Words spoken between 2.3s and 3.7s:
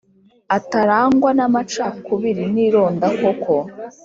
n ironda koko